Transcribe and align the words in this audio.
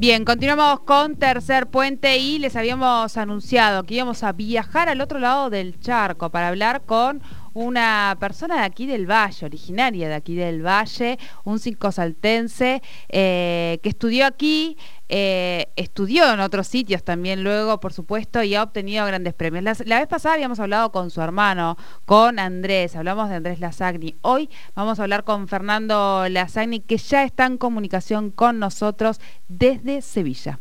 Bien, 0.00 0.24
continuamos 0.24 0.78
con 0.82 1.16
Tercer 1.16 1.66
Puente 1.66 2.18
y 2.18 2.38
les 2.38 2.54
habíamos 2.54 3.16
anunciado 3.16 3.82
que 3.82 3.94
íbamos 3.94 4.22
a 4.22 4.32
viajar 4.32 4.88
al 4.88 5.00
otro 5.00 5.18
lado 5.18 5.50
del 5.50 5.80
charco 5.80 6.30
para 6.30 6.46
hablar 6.46 6.82
con 6.82 7.20
una 7.52 8.16
persona 8.20 8.58
de 8.58 8.60
aquí 8.60 8.86
del 8.86 9.10
Valle, 9.10 9.44
originaria 9.44 10.08
de 10.08 10.14
aquí 10.14 10.36
del 10.36 10.64
Valle, 10.64 11.18
un 11.42 11.58
circosaltense 11.58 12.80
eh, 13.08 13.80
que 13.82 13.88
estudió 13.88 14.26
aquí, 14.26 14.76
eh, 15.08 15.68
estudió 15.76 16.32
en 16.32 16.40
otros 16.40 16.66
sitios 16.66 17.02
también 17.02 17.42
luego, 17.42 17.80
por 17.80 17.92
supuesto, 17.92 18.42
y 18.42 18.54
ha 18.54 18.62
obtenido 18.62 19.06
grandes 19.06 19.34
premios. 19.34 19.64
La, 19.84 19.98
vez 19.98 20.06
pasada 20.06 20.34
habíamos 20.34 20.60
hablado 20.60 20.92
con 20.92 21.10
su 21.10 21.22
hermano, 21.22 21.76
con 22.04 22.38
Andrés, 22.38 22.94
hablamos 22.94 23.28
de 23.30 23.36
Andrés 23.36 23.60
Lazagni. 23.60 24.16
Hoy 24.22 24.50
vamos 24.74 24.98
a 24.98 25.04
hablar 25.04 25.24
con 25.24 25.48
Fernando 25.48 26.28
Lazagni, 26.28 26.80
que 26.80 26.98
ya 26.98 27.24
está 27.24 27.46
en 27.46 27.56
comunicación 27.58 28.30
con 28.30 28.58
nosotros 28.58 29.20
desde 29.48 30.02
Sevilla. 30.02 30.58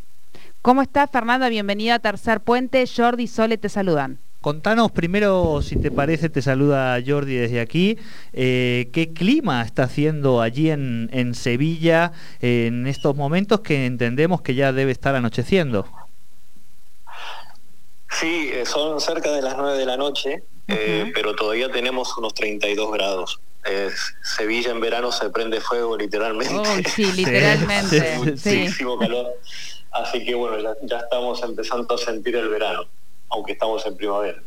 ¿Cómo 0.61 0.81
está 0.81 1.07
Fernando? 1.07 1.49
Bienvenido 1.49 1.95
a 1.95 1.99
Tercer 1.99 2.41
Puente. 2.41 2.85
Jordi 2.87 3.23
y 3.23 3.27
Sole 3.27 3.57
te 3.57 3.69
saludan. 3.69 4.19
Contanos 4.41 4.91
primero, 4.91 5.61
si 5.63 5.77
te 5.77 5.89
parece, 5.89 6.29
te 6.29 6.43
saluda 6.43 7.01
Jordi 7.05 7.35
desde 7.35 7.59
aquí, 7.59 7.97
eh, 8.33 8.89
¿qué 8.93 9.11
clima 9.11 9.63
está 9.63 9.83
haciendo 9.83 10.41
allí 10.41 10.69
en, 10.69 11.33
Sevilla 11.33 12.11
en 12.39 12.85
estos 12.85 13.15
momentos 13.15 13.61
que 13.61 13.87
entendemos 13.87 14.41
que 14.41 14.53
ya 14.53 14.71
debe 14.71 14.91
estar 14.91 15.15
anocheciendo? 15.15 15.87
Sí, 18.11 18.51
eh, 18.53 18.65
son 18.65 19.01
cerca 19.01 19.31
de 19.31 19.41
las 19.41 19.57
9 19.57 19.77
de 19.77 19.85
la 19.85 19.97
noche, 19.97 20.43
eh, 20.67 21.11
pero 21.15 21.35
todavía 21.35 21.71
tenemos 21.71 22.15
unos 22.17 22.33
32 22.35 22.91
grados. 22.91 23.39
Sevilla 24.23 24.71
en 24.71 24.79
verano 24.79 25.11
se 25.11 25.29
prende 25.29 25.59
fuego 25.59 25.97
literalmente. 25.97 26.89
sí, 26.95 27.11
literalmente. 27.11 28.17
muchísimo 28.19 28.97
calor. 28.97 29.25
Así 29.91 30.23
que 30.23 30.35
bueno, 30.35 30.73
ya 30.83 30.99
estamos 30.99 31.41
empezando 31.41 31.95
a 31.95 31.97
sentir 31.97 32.35
el 32.35 32.49
verano 32.49 32.87
aunque 33.29 33.53
estamos 33.53 33.85
en 33.85 33.97
primavera. 33.97 34.41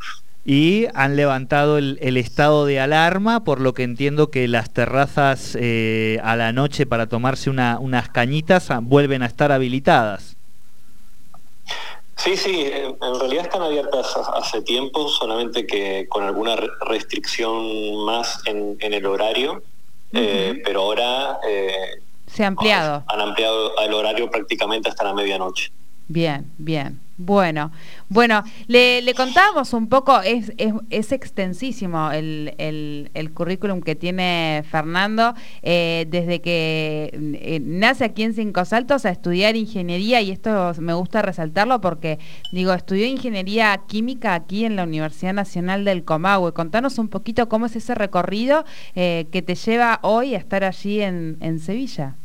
Y 0.45 0.87
han 0.95 1.17
levantado 1.17 1.77
el, 1.77 2.17
estado 2.17 2.65
de 2.65 2.81
alarma, 2.81 3.45
por 3.45 3.61
lo 3.61 3.75
que 3.75 3.83
entiendo 3.83 4.31
que 4.31 4.49
las 4.49 4.73
terrazas 4.73 5.57
eh, 5.61 6.19
a 6.23 6.35
la 6.35 6.53
noche 6.53 6.87
para 6.87 7.09
tomarse 7.09 7.51
unas 7.51 8.09
cañitas 8.09 8.69
vuelven 8.83 9.23
a 9.23 9.27
estar 9.27 9.53
habilitadas. 9.53 10.37
Sí, 12.17 12.37
sí, 12.37 12.71
en 12.71 13.19
realidad 13.19 13.45
están 13.45 13.63
abiertas 13.63 14.15
hace 14.35 14.61
tiempo, 14.61 15.09
solamente 15.09 15.67
que 15.67 16.07
con 16.09 16.23
alguna 16.23 16.55
restricción 16.87 18.05
más 18.05 18.43
en, 18.45 18.77
el 18.79 19.07
horario, 19.07 19.63
eh, 20.13 20.61
pero 20.65 20.83
ahora... 20.83 21.39
Eh, 21.49 22.03
Se 22.27 22.45
ha 22.45 22.49
ampliado. 22.49 23.05
Han 23.09 23.21
ampliado 23.21 23.79
el 23.79 23.95
horario 23.95 24.31
prácticamente 24.31 24.91
hasta 24.91 25.05
la 25.05 25.15
medianoche. 25.15 25.73
Bien, 26.11 26.51
bien. 26.59 26.99
Bueno, 27.19 27.71
bueno, 28.09 28.43
le, 28.67 29.01
le 29.01 29.15
contábamos 29.15 29.75
un 29.75 29.89
poco, 29.89 30.23
es, 30.23 30.53
es, 30.57 31.13
extensísimo 31.13 32.11
el, 32.11 32.53
el, 32.59 33.31
currículum 33.33 33.81
que 33.81 33.95
tiene 33.95 34.65
Fernando, 34.69 35.35
eh, 35.63 36.07
desde 36.09 36.41
que 36.41 37.11
eh, 37.15 37.61
nace 37.63 38.07
aquí 38.07 38.25
en 38.25 38.35
Cinco 38.35 38.65
Saltos 38.65 39.05
a 39.07 39.11
estudiar 39.11 39.55
ingeniería, 39.55 40.21
y 40.21 40.33
esto 40.33 40.73
me 40.81 40.95
gusta 40.95 41.23
resaltarlo 41.23 41.81
porque, 41.81 42.19
digo, 42.53 42.73
estudió 42.73 43.07
ingeniería 43.07 43.81
química 43.87 44.35
aquí 44.35 44.65
en 44.65 44.75
la 44.75 44.83
Universidad 44.83 45.35
Nacional 45.35 45.85
del 45.85 46.03
Comahue. 46.03 46.53
Contanos 46.55 46.99
un 46.99 47.09
poquito 47.09 47.49
cómo 47.49 47.67
es 47.67 47.77
ese 47.77 47.95
recorrido 47.95 48.65
eh, 48.97 49.29
que 49.31 49.43
te 49.43 49.55
lleva 49.55 50.01
hoy 50.03 50.35
a 50.35 50.39
estar 50.39 50.65
allí 50.65 51.03
en, 51.03 51.37
en 51.41 51.61
Sevilla. 51.61 52.17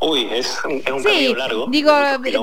Uy, 0.00 0.28
es, 0.30 0.58
un 0.64 0.80
camino 0.80 1.34
largo. 1.36 1.66
Digo, 1.68 1.92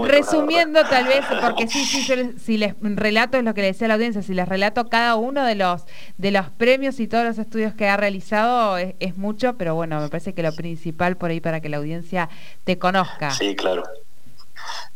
resumiendo 0.03 0.83
tal 0.83 1.05
vez, 1.05 1.23
porque 1.41 1.67
sí, 1.67 1.85
sí, 1.85 2.33
si 2.37 2.57
les 2.57 2.75
relato 2.81 3.37
es 3.37 3.45
lo 3.45 3.53
que 3.53 3.61
le 3.61 3.67
decía 3.67 3.85
a 3.85 3.89
la 3.89 3.93
audiencia, 3.93 4.21
si 4.21 4.33
les 4.33 4.47
relato 4.47 4.89
cada 4.89 5.15
uno 5.15 5.45
de 5.45 5.55
los 5.55 5.83
de 6.17 6.31
los 6.31 6.49
premios 6.49 6.99
y 6.99 7.07
todos 7.07 7.23
los 7.23 7.37
estudios 7.37 7.73
que 7.73 7.87
ha 7.87 7.95
realizado 7.95 8.77
es, 8.77 9.15
mucho, 9.15 9.53
pero 9.57 9.73
bueno, 9.73 10.01
me 10.01 10.09
parece 10.09 10.33
que 10.33 10.43
lo 10.43 10.53
principal 10.53 11.15
por 11.15 11.29
ahí 11.29 11.39
para 11.39 11.61
que 11.61 11.69
la 11.69 11.77
audiencia 11.77 12.29
te 12.65 12.77
conozca. 12.77 13.31
Sí, 13.31 13.55
claro. 13.55 13.83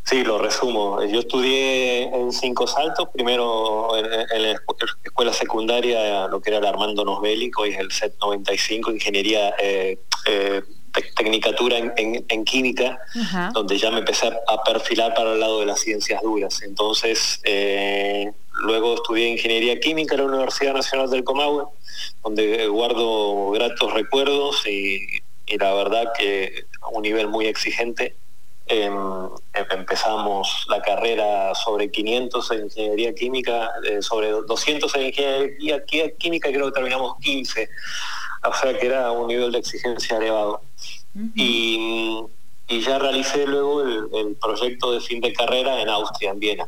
Sí, 0.04 0.24
lo 0.24 0.40
resumo. 0.40 1.02
Yo 1.04 1.20
estudié 1.20 2.14
en 2.14 2.32
Cinco 2.34 2.68
Saltos, 2.68 3.08
primero 3.14 3.96
en, 3.96 4.44
la 4.44 4.60
escuela 5.04 5.32
secundaria, 5.32 6.28
lo 6.28 6.42
que 6.42 6.50
era 6.50 6.60
el 6.60 6.66
Armando 6.66 7.06
Nosbelli, 7.06 7.52
hoy 7.58 7.70
es 7.70 7.80
el 7.80 7.92
SET 7.92 8.16
95, 8.20 8.92
Ingeniería 8.92 9.54
eh, 9.60 10.00
eh, 10.26 10.62
tecnicatura 10.92 11.78
en, 11.78 12.46
química, 12.46 13.00
donde 13.54 13.78
ya 13.78 13.92
me 13.92 14.00
empecé 14.00 14.28
a 14.28 14.64
perfilar 14.64 15.14
para 15.14 15.34
el 15.34 15.40
lado 15.40 15.60
de 15.60 15.66
las 15.66 15.80
ciencias 15.80 16.22
duras. 16.22 16.62
Entonces, 16.62 17.40
eh, 17.44 18.32
luego 18.64 18.96
estudié 18.96 19.28
ingeniería 19.28 19.80
química 19.80 20.16
en 20.16 20.22
la 20.22 20.28
Universidad 20.28 20.74
Nacional 20.74 21.10
del 21.10 21.24
Comahue, 21.24 21.66
donde 22.24 22.68
guardo 22.68 23.52
gratos 23.52 23.94
recuerdos 23.94 24.66
y, 24.68 25.00
la 25.58 25.74
verdad 25.74 26.14
que 26.18 26.66
a 26.82 26.90
un 26.90 27.02
nivel 27.02 27.28
muy 27.28 27.48
exigente. 27.48 28.16
Em, 28.68 28.94
em, 28.94 29.66
empezamos 29.72 30.68
la 30.70 30.80
carrera 30.80 31.56
sobre 31.56 31.90
500 31.90 32.52
en 32.52 32.66
ingeniería 32.66 33.16
química, 33.16 33.72
eh, 33.84 34.00
sobre 34.04 34.30
200 34.30 34.94
en 34.94 35.08
ingeniería 35.08 35.84
química, 36.20 36.50
creo 36.50 36.68
que 36.68 36.74
terminamos 36.74 37.18
15 37.20 37.68
o 38.44 38.54
sea 38.54 38.78
que 38.78 38.86
era 38.86 39.12
un 39.12 39.28
nivel 39.28 39.52
de 39.52 39.60
exigencia 39.60 40.18
elevado. 40.18 40.62
y, 41.36 42.26
ya 42.70 43.00
realicé 43.00 43.48
luego 43.48 43.82
el, 43.82 44.36
proyecto 44.40 44.92
de 44.92 45.02
fin 45.02 45.20
de 45.22 45.34
carrera 45.34 45.82
en 45.82 45.90
Austria, 45.90 46.32
en 46.32 46.40
Viena. 46.40 46.68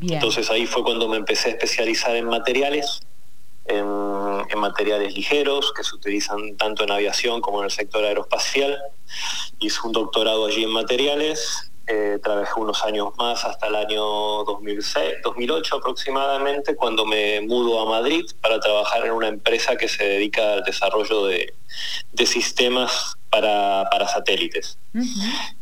Entonces 0.00 0.50
ahí 0.50 0.66
fue 0.66 0.82
cuando 0.82 1.08
me 1.08 1.18
empecé 1.18 1.48
a 1.48 1.52
especializar 1.52 2.16
en 2.16 2.26
materiales, 2.26 3.00
en, 3.66 3.86
materiales 4.58 5.14
ligeros 5.14 5.72
que 5.76 5.84
se 5.84 5.94
utilizan 5.94 6.56
tanto 6.56 6.84
en 6.84 6.90
aviación 6.90 7.40
como 7.42 7.58
en 7.58 7.66
el 7.66 7.70
sector 7.70 8.04
aeroespacial. 8.04 8.78
Hice 9.60 9.78
un 9.84 9.92
doctorado 9.92 10.46
allí 10.46 10.64
en 10.64 10.70
materiales 10.70 11.70
eh, 11.88 12.18
trabajé 12.20 12.58
unos 12.58 12.82
años 12.82 13.10
más 13.16 13.44
hasta 13.44 13.68
el 13.68 13.76
año 13.76 14.02
2006, 14.02 15.18
2008 15.22 15.76
aproximadamente, 15.76 16.74
cuando 16.74 17.06
me 17.06 17.40
mudo 17.42 17.80
a 17.80 17.86
Madrid 17.86 18.24
para 18.40 18.58
trabajar 18.58 19.06
en 19.06 19.12
una 19.12 19.28
empresa 19.28 19.76
que 19.76 19.86
se 19.86 20.02
dedica 20.02 20.54
al 20.54 20.64
desarrollo 20.64 21.26
de, 21.26 21.54
sistemas 22.26 23.14
para, 23.30 23.88
satélites. 24.08 24.78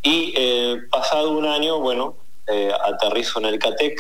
Y 0.03 0.33
eh, 0.35 0.79
pasado 0.91 1.33
un 1.33 1.45
año, 1.45 1.81
bueno, 1.81 2.17
eh, 2.47 2.73
aterrizo 2.87 3.39
en 3.41 3.45
el 3.47 3.59
CATEC, 3.59 3.99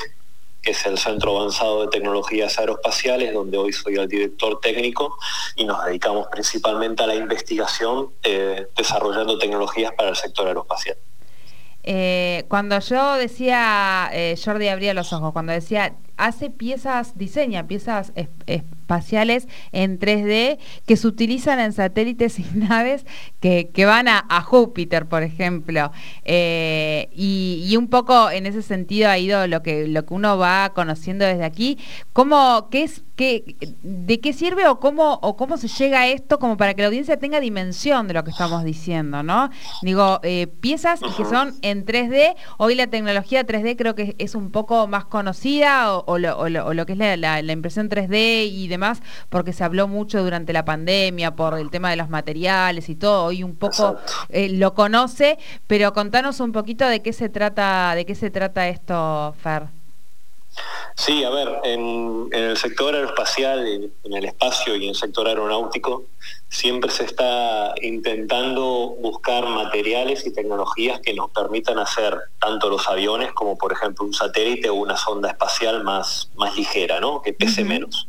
que 0.62 0.70
es 0.70 0.86
el 0.86 0.96
Centro 0.96 1.36
Avanzado 1.36 1.82
de 1.82 1.88
Tecnologías 1.88 2.58
Aeroespaciales, 2.58 3.34
donde 3.34 3.58
hoy 3.58 3.74
soy 3.74 3.96
el 3.96 4.08
director 4.08 4.60
técnico 4.60 5.18
y 5.56 5.66
nos 5.66 5.84
dedicamos 5.84 6.28
principalmente 6.28 7.02
a 7.02 7.06
la 7.06 7.16
investigación 7.16 8.14
desarrollando 8.74 9.36
tecnologías 9.36 9.92
para 9.92 10.08
el 10.08 10.16
sector 10.16 10.46
aeroespacial. 10.46 10.96
Eh, 11.84 12.44
cuando 12.48 12.78
yo 12.80 13.14
decía, 13.14 14.08
eh, 14.12 14.36
Jordi 14.42 14.68
abría 14.68 14.94
los 14.94 15.12
ojos, 15.12 15.32
cuando 15.32 15.52
decía, 15.52 15.94
hace 16.16 16.48
piezas, 16.48 17.18
diseña 17.18 17.66
piezas 17.66 18.12
espaciales 18.46 19.48
en 19.72 19.98
3D 19.98 20.58
que 20.86 20.96
se 20.96 21.06
utilizan 21.06 21.60
en 21.60 21.72
satélites 21.72 22.38
y 22.38 22.46
naves 22.54 23.04
que, 23.40 23.70
van 23.84 24.08
a, 24.08 24.24
Júpiter, 24.42 25.06
por 25.06 25.22
ejemplo. 25.22 25.92
Eh, 26.24 27.08
y, 27.12 27.74
un 27.76 27.88
poco 27.88 28.30
en 28.30 28.46
ese 28.46 28.62
sentido 28.62 29.10
ha 29.10 29.18
ido 29.18 29.46
lo 29.46 29.62
que, 29.62 29.86
lo 29.86 30.06
que 30.06 30.14
uno 30.14 30.38
va 30.38 30.72
conociendo 30.74 31.24
desde 31.24 31.44
aquí. 31.44 31.78
¿Cómo, 32.12 32.68
qué 32.70 32.84
es, 32.84 33.02
qué, 33.16 33.56
¿De 33.82 34.20
qué 34.20 34.32
sirve 34.32 34.66
o 34.68 34.80
cómo, 34.80 35.18
o 35.22 35.36
cómo 35.36 35.56
se 35.56 35.68
llega 35.68 36.00
a 36.00 36.06
esto 36.08 36.38
como 36.38 36.56
para 36.56 36.74
que 36.74 36.82
la 36.82 36.88
audiencia 36.88 37.18
tenga 37.18 37.40
dimensión 37.40 38.08
de 38.08 38.14
lo 38.14 38.24
que 38.24 38.30
estamos 38.30 38.64
diciendo? 38.64 39.22
¿no? 39.22 39.50
Digo, 39.82 40.20
eh, 40.22 40.46
piezas 40.46 41.00
que 41.16 41.24
son 41.24 41.54
en 41.62 41.84
3D. 41.84 42.34
Hoy 42.58 42.74
la 42.74 42.86
tecnología 42.86 43.46
3D 43.46 43.76
creo 43.76 43.94
que 43.94 44.14
es 44.18 44.34
un 44.34 44.50
poco 44.50 44.86
más 44.86 45.04
conocida 45.04 45.96
o, 45.96 46.18
lo, 46.18 46.86
que 46.86 46.92
es 46.92 46.98
la, 46.98 47.42
la 47.42 47.52
impresión 47.52 47.88
3D 47.88 48.48
y 48.50 48.68
demás, 48.68 49.00
porque 49.28 49.52
se 49.52 49.64
habló 49.64 49.88
mucho 49.88 50.22
durante 50.22 50.52
la 50.52 50.64
pandemia 50.64 51.34
por 51.36 51.58
el 51.58 51.70
tema 51.70 51.90
de 51.90 51.96
los 51.96 52.08
materiales 52.08 52.88
y 52.88 52.94
todo, 52.94 53.26
hoy 53.26 53.42
un 53.42 53.56
poco 53.56 53.96
eh, 54.28 54.48
lo 54.48 54.74
conoce, 54.74 55.38
pero 55.66 55.92
contanos 55.92 56.40
un 56.40 56.52
poquito 56.52 56.86
de 56.86 57.02
qué 57.02 57.12
se 57.12 57.28
trata, 57.28 57.94
de 57.94 58.04
qué 58.06 58.14
se 58.14 58.30
trata 58.30 58.68
esto, 58.68 59.34
Fer. 59.38 59.73
Sí, 60.96 61.24
a 61.24 61.30
ver, 61.30 61.60
en, 61.64 62.28
el 62.32 62.56
sector 62.56 62.94
aeroespacial, 62.94 63.66
en, 63.66 64.12
el 64.12 64.24
espacio 64.24 64.76
y 64.76 64.84
en 64.84 64.90
el 64.90 64.94
sector 64.94 65.26
aeronáutico, 65.26 66.04
siempre 66.48 66.90
se 66.90 67.04
está 67.04 67.74
intentando 67.82 68.94
buscar 69.00 69.46
materiales 69.46 70.24
y 70.26 70.32
tecnologías 70.32 71.00
que 71.00 71.12
nos 71.12 71.30
permitan 71.30 71.78
hacer 71.78 72.16
tanto 72.38 72.70
los 72.70 72.88
aviones 72.88 73.32
como, 73.32 73.58
por 73.58 73.72
ejemplo, 73.72 74.04
un 74.04 74.14
satélite 74.14 74.70
o 74.70 74.74
una 74.74 74.96
sonda 74.96 75.30
espacial 75.30 75.82
más, 75.82 76.30
más 76.36 76.56
ligera, 76.56 77.00
¿no? 77.00 77.22
Que 77.22 77.32
pese 77.32 77.64
menos. 77.64 78.06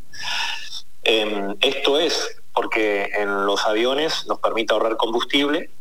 Em, 1.04 1.56
esto 1.62 2.00
es 2.00 2.38
porque 2.54 3.10
en 3.16 3.46
los 3.46 3.66
aviones 3.66 4.26
nos 4.28 4.40
permite 4.40 4.74
ahorrar 4.74 4.96
combustible 4.98 5.72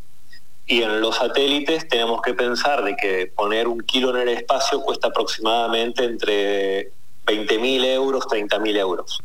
Y 0.67 0.81
en 0.81 0.99
los 0.99 1.17
satélites 1.17 1.87
tenemos 1.87 2.21
que 2.21 2.33
pensar 2.33 2.83
de 2.83 2.95
que 2.95 3.27
poner 3.27 3.67
un 3.67 3.81
kilo 3.81 4.09
en 4.15 4.27
el 4.27 4.29
espacio 4.29 4.81
cuesta 4.81 5.09
aproximadamente 5.09 6.03
entre 6.03 6.91
20.000 7.25 7.85
euros, 7.85 8.25
30.000 8.25 8.77
euros. 8.77 9.21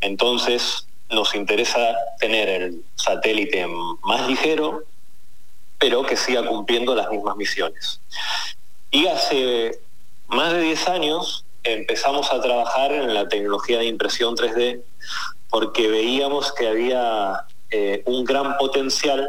Entonces 0.00 0.86
nos 1.10 1.34
interesa 1.34 1.78
tener 2.18 2.48
el 2.48 2.84
satélite 2.96 3.66
más 4.02 4.28
ligero, 4.28 4.84
pero 5.78 6.02
que 6.02 6.16
siga 6.16 6.46
cumpliendo 6.46 6.94
las 6.94 7.10
mismas 7.10 7.36
misiones. 7.36 8.00
Y 8.90 9.06
hace 9.06 9.80
más 10.28 10.52
de 10.52 10.60
10 10.60 10.88
años 10.88 11.44
empezamos 11.64 12.32
a 12.32 12.40
trabajar 12.40 12.92
en 12.92 13.14
la 13.14 13.28
tecnología 13.28 13.78
de 13.78 13.86
impresión 13.86 14.36
3D 14.36 14.82
porque 15.50 15.88
veíamos 15.88 16.52
que 16.52 16.68
había 16.68 17.44
eh, 17.70 18.02
un 18.06 18.24
gran 18.24 18.56
potencial 18.58 19.28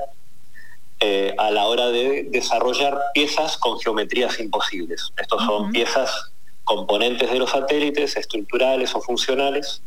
eh, 1.01 1.33
a 1.37 1.49
la 1.51 1.65
hora 1.65 1.87
de 1.87 2.27
desarrollar 2.29 2.99
piezas 3.13 3.57
con 3.57 3.79
geometrías 3.79 4.39
imposibles. 4.39 5.13
Estos 5.17 5.43
son 5.45 5.71
piezas 5.71 6.31
componentes 6.63 7.31
de 7.31 7.39
los 7.39 7.51
satélites, 7.51 8.17
estructurales 8.17 8.93
o 8.93 9.01
funcionales, 9.01 9.81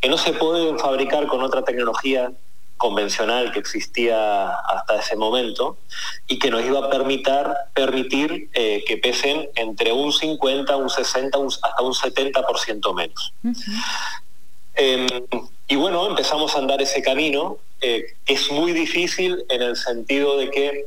que 0.00 0.08
no 0.08 0.18
se 0.18 0.32
pueden 0.34 0.78
fabricar 0.78 1.26
con 1.26 1.42
otra 1.42 1.62
tecnología 1.62 2.32
convencional 2.76 3.50
que 3.50 3.58
existía 3.58 4.50
hasta 4.50 5.00
ese 5.00 5.16
momento 5.16 5.78
y 6.28 6.38
que 6.38 6.50
nos 6.50 6.64
iba 6.64 6.78
a 6.78 6.90
permitir, 6.90 7.46
permitir 7.74 8.48
eh, 8.52 8.84
que 8.86 8.96
pesen 8.98 9.48
entre 9.56 9.92
un 9.92 10.12
50, 10.12 10.76
un 10.76 10.88
60, 10.88 11.38
hasta 11.62 11.82
un 11.82 11.92
70% 11.92 12.94
menos. 12.94 13.32
Y 15.68 15.76
bueno, 15.76 16.08
empezamos 16.08 16.54
a 16.54 16.58
andar 16.58 16.80
ese 16.80 17.02
camino. 17.02 17.58
Eh, 17.80 18.14
es 18.26 18.50
muy 18.50 18.72
difícil 18.72 19.44
en 19.50 19.62
el 19.62 19.76
sentido 19.76 20.38
de 20.38 20.50
que 20.50 20.86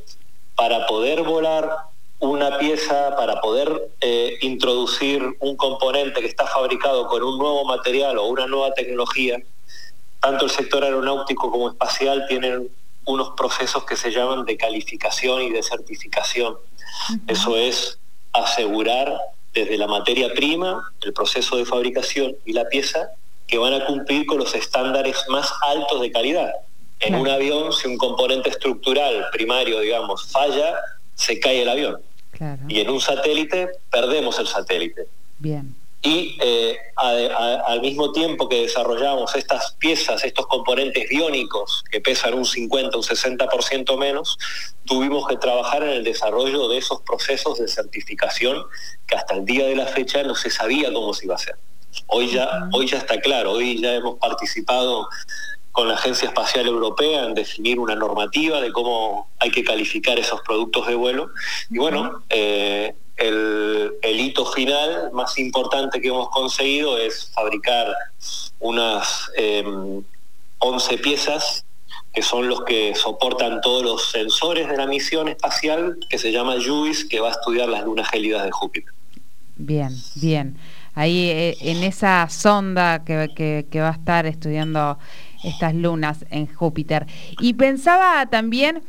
para 0.56 0.86
poder 0.86 1.22
volar 1.22 1.70
una 2.18 2.58
pieza, 2.58 3.14
para 3.16 3.40
poder 3.40 3.90
eh, 4.00 4.38
introducir 4.42 5.36
un 5.40 5.56
componente 5.56 6.20
que 6.20 6.26
está 6.26 6.46
fabricado 6.46 7.06
con 7.06 7.22
un 7.22 7.38
nuevo 7.38 7.64
material 7.64 8.18
o 8.18 8.26
una 8.26 8.46
nueva 8.46 8.74
tecnología, 8.74 9.38
tanto 10.20 10.44
el 10.44 10.50
sector 10.50 10.84
aeronáutico 10.84 11.50
como 11.50 11.70
espacial 11.70 12.26
tienen 12.28 12.68
unos 13.04 13.30
procesos 13.30 13.84
que 13.84 13.96
se 13.96 14.10
llaman 14.10 14.44
de 14.44 14.56
calificación 14.56 15.42
y 15.42 15.50
de 15.50 15.62
certificación. 15.62 16.56
Eso 17.26 17.56
es 17.56 17.98
asegurar 18.32 19.16
desde 19.54 19.76
la 19.76 19.86
materia 19.86 20.32
prima, 20.34 20.92
el 21.02 21.12
proceso 21.12 21.56
de 21.56 21.64
fabricación 21.64 22.36
y 22.44 22.52
la 22.52 22.68
pieza, 22.68 23.10
que 23.52 23.58
van 23.58 23.74
a 23.74 23.84
cumplir 23.84 24.24
con 24.24 24.38
los 24.38 24.54
estándares 24.54 25.14
más 25.28 25.52
altos 25.60 26.00
de 26.00 26.10
calidad. 26.10 26.52
En 27.00 27.16
un 27.16 27.28
avión, 27.28 27.70
si 27.74 27.86
un 27.86 27.98
componente 27.98 28.48
estructural 28.48 29.26
primario, 29.30 29.80
digamos, 29.80 30.32
falla, 30.32 30.74
se 31.14 31.38
cae 31.38 31.60
el 31.60 31.68
avión. 31.68 32.00
Y 32.66 32.80
en 32.80 32.88
un 32.88 32.98
satélite, 32.98 33.68
perdemos 33.90 34.38
el 34.38 34.46
satélite. 34.46 35.02
Bien 35.38 35.74
y 36.04 36.36
eh, 36.40 36.76
al 36.96 37.80
mismo 37.80 38.10
tiempo 38.10 38.48
que 38.48 38.62
desarrollamos 38.62 39.36
estas 39.36 39.76
piezas, 39.78 40.24
estos 40.24 40.48
componentes 40.48 41.08
biónicos 41.08 41.84
que 41.92 42.00
pesan 42.00 42.34
un 42.34 42.44
50, 42.44 42.96
un 42.96 43.04
60% 43.04 43.96
menos, 43.96 44.36
tuvimos 44.84 45.28
que 45.28 45.36
trabajar 45.36 45.84
en 45.84 45.90
el 45.90 46.02
desarrollo 46.02 46.66
de 46.66 46.78
esos 46.78 47.02
procesos 47.02 47.58
de 47.60 47.68
certificación 47.68 48.64
que 49.06 49.14
hasta 49.14 49.34
el 49.34 49.44
día 49.44 49.64
de 49.66 49.76
la 49.76 49.86
fecha 49.86 50.24
no 50.24 50.34
se 50.34 50.50
sabía 50.50 50.92
cómo 50.92 51.14
se 51.14 51.26
iba 51.26 51.34
a 51.34 51.36
hacer. 51.36 51.54
Hoy 52.06 52.28
ya, 52.28 52.68
hoy 52.72 52.86
ya 52.86 52.98
está 52.98 53.20
claro, 53.20 53.52
hoy 53.52 53.80
ya 53.80 53.94
hemos 53.94 54.18
participado 54.18 55.08
con 55.72 55.88
la 55.88 55.94
Agencia 55.94 56.28
Espacial 56.28 56.66
Europea 56.66 57.24
en 57.24 57.34
definir 57.34 57.78
una 57.78 57.94
normativa 57.94 58.60
de 58.60 58.72
cómo 58.72 59.28
hay 59.38 59.50
que 59.50 59.64
calificar 59.64 60.18
esos 60.18 60.40
productos 60.42 60.86
de 60.86 60.94
vuelo. 60.94 61.30
Y 61.70 61.78
bueno, 61.78 62.22
eh, 62.28 62.94
el, 63.16 64.20
hito 64.20 64.44
final 64.46 65.10
más 65.12 65.38
importante 65.38 66.00
que 66.00 66.08
hemos 66.08 66.28
conseguido 66.28 66.98
es 66.98 67.30
fabricar 67.34 67.94
unas 68.60 69.30
11 70.58 70.94
em, 70.94 71.00
piezas 71.00 71.64
que 72.12 72.22
son 72.22 72.48
los 72.48 72.62
que 72.64 72.94
soportan 72.94 73.60
todos 73.62 73.82
los 73.82 74.10
sensores 74.10 74.68
de 74.68 74.76
la 74.76 74.86
misión 74.86 75.28
espacial 75.28 75.98
que 76.10 76.18
se 76.18 76.30
llama 76.30 76.56
JUICE, 76.62 77.08
que 77.08 77.20
va 77.20 77.28
a 77.28 77.32
estudiar 77.32 77.68
las 77.70 77.84
lunas 77.84 78.08
gélidas 78.10 78.44
de 78.44 78.50
Júpiter. 78.50 78.92
Bien, 79.56 79.90
bien. 80.16 80.58
Ahí 80.94 81.28
eh, 81.28 81.56
en 81.60 81.82
esa 81.82 82.28
sonda 82.28 83.04
que, 83.04 83.66
que 83.70 83.80
va 83.80 83.88
a 83.88 83.92
estar 83.92 84.26
estudiando 84.26 84.98
estas 85.42 85.74
lunas 85.74 86.24
en 86.30 86.46
Júpiter. 86.46 87.06
Y 87.40 87.54
pensaba 87.54 88.26
también 88.26 88.82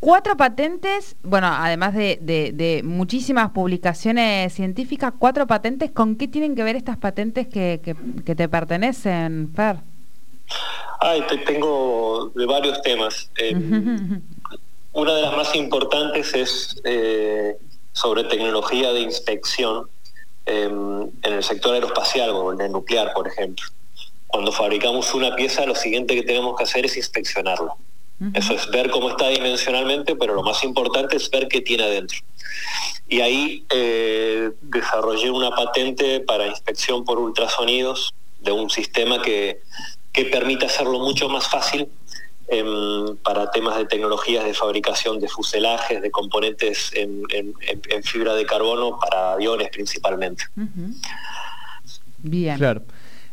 Cuatro 0.00 0.34
patentes, 0.34 1.14
bueno, 1.22 1.48
además 1.48 1.94
de, 1.94 2.80
muchísimas 2.82 3.50
publicaciones 3.50 4.50
científicas, 4.54 5.12
cuatro 5.18 5.46
patentes, 5.46 5.90
¿con 5.90 6.16
qué 6.16 6.26
tienen 6.26 6.56
que 6.56 6.62
ver 6.62 6.74
estas 6.74 6.96
patentes 6.96 7.46
que, 7.46 7.78
te 8.24 8.48
pertenecen, 8.48 9.52
Fer? 9.54 9.76
Ay, 11.00 11.22
te 11.28 11.36
tengo 11.38 12.32
de 12.34 12.46
varios 12.46 12.80
temas. 12.80 13.30
Eh, 13.36 13.52
una 14.92 15.14
de 15.14 15.22
las 15.22 15.36
más 15.36 15.54
importantes 15.54 16.32
es 16.32 16.80
eh, 16.84 17.58
sobre 17.92 18.24
tecnología 18.24 18.94
de 18.94 19.00
inspección 19.00 19.86
em, 20.50 21.02
en 21.22 21.32
el 21.32 21.42
sector 21.42 21.74
aeroespacial 21.74 22.30
o 22.30 22.52
en 22.52 22.60
el 22.60 22.72
nuclear, 22.72 23.12
por 23.14 23.28
ejemplo. 23.28 23.64
Cuando 24.26 24.52
fabricamos 24.52 25.14
una 25.14 25.34
pieza, 25.34 25.66
lo 25.66 25.74
siguiente 25.74 26.14
que 26.14 26.22
tenemos 26.22 26.56
que 26.56 26.64
hacer 26.64 26.84
es 26.84 26.96
inspeccionarlo. 26.96 27.76
Eso 28.34 28.52
es 28.52 28.70
ver 28.70 28.90
cómo 28.90 29.08
está 29.08 29.28
dimensionalmente, 29.28 30.14
pero 30.14 30.34
lo 30.34 30.42
más 30.42 30.62
importante 30.62 31.16
es 31.16 31.30
ver 31.30 31.48
qué 31.48 31.62
tiene 31.62 31.84
adentro. 31.84 32.18
Y 33.08 33.22
ahí 33.22 33.64
eh, 33.70 34.50
desarrollé 34.60 35.30
una 35.30 35.50
patente 35.52 36.20
para 36.20 36.46
inspección 36.46 37.04
por 37.04 37.18
ultrasonidos 37.18 38.12
de 38.40 38.52
un 38.52 38.68
sistema 38.68 39.22
que, 39.22 39.62
que 40.12 40.26
permite 40.26 40.66
hacerlo 40.66 40.98
mucho 40.98 41.30
más 41.30 41.48
fácil 41.48 41.88
para 43.22 43.50
temas 43.50 43.76
de 43.78 43.86
tecnologías 43.86 44.44
de 44.44 44.54
fabricación 44.54 45.20
de 45.20 45.28
fuselajes, 45.28 46.02
de 46.02 46.10
componentes 46.10 46.92
en, 46.94 47.24
fibra 48.02 48.34
de 48.34 48.46
carbono 48.46 48.98
para 48.98 49.32
aviones 49.32 49.68
principalmente. 49.70 50.44
Bien. 52.18 52.56
Claro. 52.56 52.82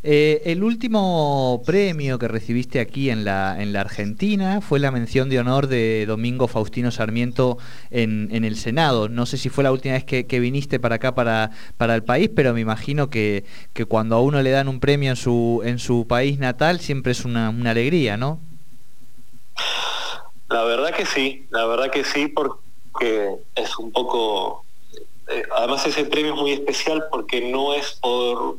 Eh, 0.03 0.51
el 0.51 0.63
último 0.63 1.61
premio 1.65 2.19
que 2.19 2.27
recibiste 2.27 2.79
aquí 2.79 3.09
en 3.09 3.25
la, 3.25 3.61
en 3.61 3.73
la 3.73 3.81
Argentina 3.81 4.61
fue 4.61 4.79
la 4.79 4.91
mención 4.91 5.27
de 5.27 5.39
honor 5.39 5.67
de 5.67 6.05
Domingo 6.05 6.47
Faustino 6.47 6.91
Sarmiento 6.91 7.57
en, 7.89 8.29
el 8.31 8.55
Senado. 8.55 9.09
No 9.09 9.25
sé 9.25 9.37
si 9.37 9.49
fue 9.49 9.63
la 9.63 9.71
última 9.71 9.95
vez 9.95 10.05
que, 10.05 10.39
viniste 10.39 10.79
para 10.79 10.95
acá, 10.95 11.15
para, 11.15 11.51
para 11.77 11.95
el 11.95 12.03
país, 12.03 12.29
pero 12.33 12.53
me 12.53 12.61
imagino 12.61 13.09
que, 13.09 13.43
cuando 13.87 14.15
a 14.15 14.21
uno 14.21 14.41
le 14.41 14.51
dan 14.51 14.67
un 14.67 14.79
premio 14.79 15.09
en 15.09 15.15
su, 15.15 15.61
en 15.65 15.79
su 15.79 16.07
país 16.07 16.39
natal 16.39 16.79
siempre 16.79 17.11
es 17.11 17.25
una, 17.25 17.49
alegría, 17.49 18.17
¿no? 18.17 18.39
La 20.49 20.63
verdad 20.63 20.93
que 20.93 21.05
sí, 21.05 21.45
la 21.49 21.65
verdad 21.65 21.91
que 21.91 22.03
sí, 22.03 22.27
porque 22.27 23.35
es 23.55 23.77
un 23.77 23.91
poco... 23.91 24.63
Eh, 25.29 25.43
además 25.55 25.85
ese 25.85 26.05
premio 26.05 26.33
es 26.33 26.39
muy 26.39 26.51
especial 26.51 27.05
porque 27.11 27.41
no 27.41 27.73
es 27.73 27.97
por 28.01 28.57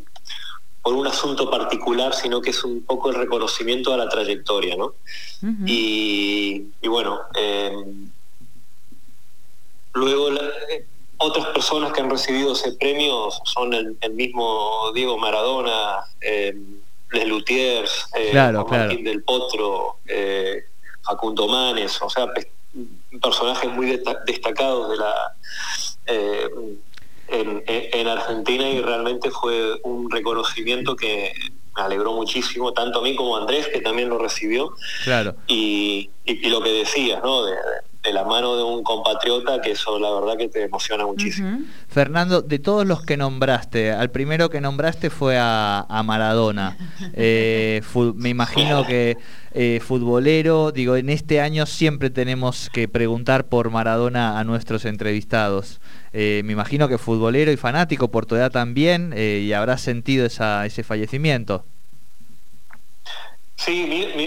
por 0.88 0.94
un 0.94 1.06
asunto 1.06 1.50
particular, 1.50 2.14
sino 2.14 2.40
que 2.40 2.48
es 2.48 2.64
un 2.64 2.82
poco 2.82 3.10
el 3.10 3.16
reconocimiento 3.16 3.92
a 3.92 3.98
la 3.98 4.08
trayectoria, 4.08 4.74
¿no? 4.74 4.94
y, 5.66 6.64
bueno, 6.82 7.20
eh, 7.36 7.76
luego 9.92 10.32
eh, 10.32 10.86
otras 11.18 11.46
personas 11.48 11.92
que 11.92 12.00
han 12.00 12.08
recibido 12.08 12.54
ese 12.54 12.72
premio 12.72 13.28
son 13.44 13.74
el, 13.74 13.98
mismo 14.12 14.90
Diego 14.94 15.18
Maradona, 15.18 16.04
Les 16.20 17.28
Lutiers, 17.28 18.06
eh, 18.16 18.32
Martín 18.32 19.04
del 19.04 19.22
Potro, 19.22 19.96
Facundo 21.08 21.48
Manes, 21.48 22.00
o 22.02 22.10
sea, 22.10 22.26
personajes 23.20 23.70
muy 23.70 24.00
destacados 24.26 24.90
de 24.90 24.96
la 24.96 25.34
en, 27.28 28.08
Argentina 28.08 28.68
y 28.68 28.80
realmente 28.80 29.30
fue 29.30 29.78
un 29.82 30.10
reconocimiento 30.10 30.96
que 30.96 31.32
me 31.76 31.82
alegró 31.82 32.12
muchísimo, 32.12 32.72
tanto 32.72 33.00
a 33.00 33.02
mí 33.02 33.14
como 33.14 33.36
a 33.36 33.40
Andrés, 33.40 33.68
que 33.68 33.80
también 33.80 34.08
lo 34.08 34.18
recibió. 34.18 34.74
Claro. 35.04 35.34
Y, 35.46 36.10
lo 36.44 36.62
que 36.62 36.72
decías, 36.72 37.22
¿no? 37.22 37.44
De, 37.44 37.54
la 38.12 38.24
mano 38.24 38.56
de 38.56 38.62
un 38.62 38.82
compatriota, 38.82 39.60
que 39.60 39.72
eso 39.72 39.98
la 39.98 40.10
verdad 40.10 40.36
que 40.38 40.48
te 40.48 40.62
emociona 40.62 41.04
muchísimo. 41.06 41.58
Fernando, 41.88 42.40
de 42.40 42.58
todos 42.58 42.86
los 42.86 43.02
que 43.02 43.16
nombraste, 43.16 43.92
al 43.92 44.10
primero 44.10 44.48
que 44.48 44.60
nombraste 44.60 45.10
fue 45.10 45.36
a, 45.38 46.02
Maradona. 46.04 46.76
Eh, 47.20 47.82
me 48.14 48.28
imagino 48.28 48.86
que 48.86 49.16
eh, 49.52 49.80
futbolero, 49.82 50.72
digo, 50.72 50.96
en 50.96 51.08
este 51.08 51.40
año 51.40 51.66
siempre 51.66 52.10
tenemos 52.10 52.70
que 52.72 52.86
preguntar 52.86 53.46
por 53.46 53.70
Maradona 53.70 54.38
a 54.38 54.44
nuestros 54.44 54.84
entrevistados. 54.84 55.80
Eh, 56.12 56.42
me 56.44 56.52
imagino 56.52 56.88
que 56.88 56.98
futbolero 56.98 57.50
y 57.50 57.56
fanático 57.56 58.10
por 58.10 58.26
tu 58.26 58.36
edad 58.36 58.52
también, 58.52 59.12
eh, 59.16 59.42
y 59.44 59.52
habrás 59.52 59.80
sentido 59.80 60.26
ese 60.26 60.82
fallecimiento. 60.82 61.64
Sí, 63.58 63.84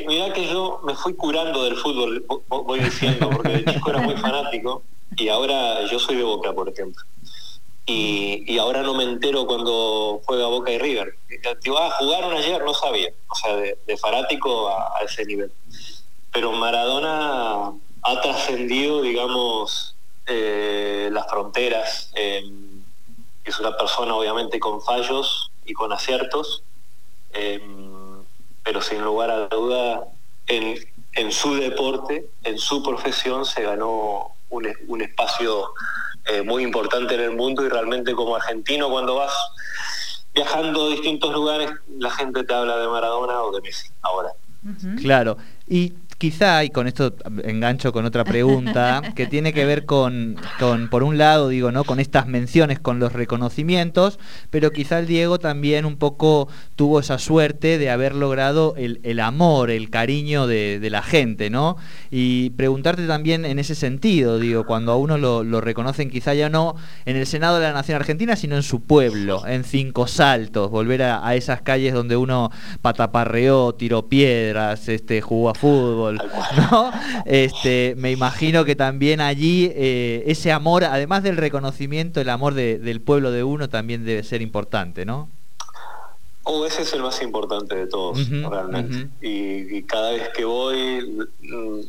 mira 0.07 0.33
que 0.33 0.45
yo 0.45 0.81
me 0.83 0.93
fui 0.93 1.13
curando 1.15 1.63
del 1.63 1.77
fútbol, 1.77 2.25
voy 2.47 2.79
diciendo, 2.79 3.29
porque 3.29 3.50
de 3.50 3.73
chico 3.73 3.89
era 3.89 4.01
muy 4.01 4.15
fanático 4.17 4.83
y 5.15 5.29
ahora 5.29 5.85
yo 5.89 6.00
soy 6.00 6.17
de 6.17 6.23
Boca, 6.23 6.51
por 6.53 6.67
ejemplo. 6.67 7.01
Y, 7.85 8.57
ahora 8.57 8.83
no 8.83 8.93
me 8.93 9.03
entero 9.03 9.47
cuando 9.47 10.21
juega 10.25 10.47
Boca 10.47 10.71
y 10.71 10.77
River. 10.77 11.15
Digo, 11.63 11.77
ah, 11.77 11.91
jugaron 11.97 12.33
ayer, 12.33 12.63
no 12.63 12.73
sabía. 12.73 13.09
O 13.27 13.35
sea, 13.35 13.55
de, 13.55 13.97
fanático 13.97 14.69
a, 14.69 15.01
ese 15.03 15.25
nivel. 15.25 15.51
Pero 16.31 16.51
Maradona 16.51 17.71
ha 18.03 18.21
trascendido, 18.21 19.01
digamos, 19.01 19.95
eh, 20.27 21.09
las 21.11 21.27
fronteras. 21.29 22.11
es 22.15 23.59
una 23.59 23.75
persona 23.77 24.13
obviamente 24.15 24.59
con 24.59 24.81
fallos 24.81 25.51
y 25.65 25.73
con 25.73 25.91
aciertos, 25.91 26.63
em, 27.33 27.90
pero 28.71 28.81
sin 28.81 29.01
lugar 29.01 29.29
a 29.29 29.47
duda 29.49 30.07
en, 30.47 30.77
en, 31.15 31.31
su 31.33 31.55
deporte, 31.55 32.29
en 32.45 32.57
su 32.57 32.81
profesión, 32.81 33.43
se 33.43 33.63
ganó 33.63 34.27
un, 34.49 34.65
un 34.87 35.01
espacio 35.01 35.73
eh, 36.27 36.41
muy 36.41 36.63
importante 36.63 37.15
en 37.15 37.19
el 37.19 37.31
mundo 37.31 37.65
y 37.65 37.67
realmente 37.67 38.13
como 38.13 38.33
argentino 38.33 38.89
cuando 38.89 39.15
vas 39.15 39.33
viajando 40.33 40.85
a 40.85 40.89
distintos 40.91 41.33
lugares, 41.33 41.69
la 41.99 42.11
gente 42.11 42.45
te 42.45 42.53
habla 42.53 42.77
de 42.77 42.87
Maradona 42.87 43.41
o 43.41 43.51
de 43.51 43.59
Messi 43.59 43.89
ahora. 44.03 44.29
Claro, 45.01 45.37
y 45.67 45.91
quizá, 46.21 46.63
y 46.63 46.69
con 46.69 46.85
esto 46.85 47.15
engancho 47.45 47.91
con 47.91 48.05
otra 48.05 48.23
pregunta, 48.23 49.01
que 49.15 49.25
tiene 49.25 49.53
que 49.53 49.65
ver 49.65 49.87
con, 49.87 50.35
con, 50.59 50.87
por 50.87 51.01
un 51.01 51.17
lado, 51.17 51.49
digo, 51.49 51.71
¿no? 51.71 51.83
Con 51.83 51.99
estas 51.99 52.27
menciones, 52.27 52.79
con 52.79 52.99
los 52.99 53.11
reconocimientos, 53.11 54.19
pero 54.51 54.69
quizá 54.69 54.99
el 54.99 55.07
Diego 55.07 55.39
también 55.39 55.83
un 55.83 55.97
poco 55.97 56.47
tuvo 56.75 56.99
esa 56.99 57.17
suerte 57.17 57.79
de 57.79 57.89
haber 57.89 58.13
logrado 58.13 58.75
el, 58.77 59.19
amor, 59.19 59.71
el 59.71 59.89
cariño 59.89 60.45
de, 60.45 60.87
la 60.91 61.01
gente, 61.01 61.49
¿no? 61.49 61.77
Y 62.11 62.51
preguntarte 62.51 63.07
también 63.07 63.43
en 63.43 63.57
ese 63.57 63.73
sentido, 63.73 64.37
digo, 64.37 64.67
cuando 64.67 64.91
a 64.91 64.97
uno 64.97 65.17
lo, 65.17 65.59
reconocen 65.59 66.11
quizá 66.11 66.35
ya 66.35 66.49
no 66.49 66.75
en 67.05 67.17
el 67.17 67.25
Senado 67.25 67.55
de 67.55 67.63
la 67.63 67.73
Nación 67.73 67.95
Argentina, 67.95 68.35
sino 68.35 68.57
en 68.57 68.63
su 68.63 68.81
pueblo, 68.81 69.47
en 69.47 69.63
Cinco 69.63 70.05
Saltos, 70.05 70.69
volver 70.69 71.01
a, 71.01 71.27
a 71.27 71.33
esas 71.33 71.63
calles 71.63 71.95
donde 71.95 72.15
uno 72.15 72.51
pataparreó, 72.83 73.73
tiró 73.73 74.07
piedras, 74.07 74.87
este, 74.87 75.21
jugó 75.21 75.49
a 75.49 75.55
fútbol, 75.55 76.11
¿no? 76.18 76.91
Este, 77.25 77.94
me 77.98 78.12
imagino 78.12 78.65
que 78.65 78.75
también 78.75 79.22
allí 79.22 79.72
eh, 79.74 80.24
ese 80.27 80.51
amor, 80.51 80.84
además 80.84 81.24
del 81.24 81.38
reconocimiento, 81.38 82.22
el 82.22 82.30
amor 82.30 82.53
del 82.53 83.01
pueblo 83.01 83.32
de 83.32 83.44
uno 83.44 83.70
también 83.70 84.06
debe 84.06 84.24
ser 84.24 84.41
importante, 84.41 85.06
¿no? 85.06 85.30
Oh, 86.44 86.65
ese 86.65 86.82
es 86.82 86.94
el 86.94 87.01
más 87.03 87.22
importante 87.22 87.75
de 87.75 87.88
todos, 87.88 88.27
realmente. 88.30 89.10
y, 89.22 89.84
cada 89.84 90.12
vez 90.12 90.30
que 90.30 90.44
voy 90.44 91.27
mm, 91.41 91.80